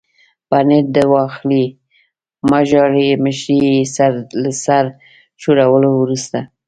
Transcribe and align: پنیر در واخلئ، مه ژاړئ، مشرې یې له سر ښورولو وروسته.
پنیر 0.49 0.85
در 0.95 1.05
واخلئ، 1.13 1.65
مه 2.49 2.59
ژاړئ، 2.69 3.07
مشرې 3.23 3.57
یې 3.73 3.83
له 4.41 4.51
سر 4.63 4.85
ښورولو 5.41 5.89
وروسته. 5.95 6.39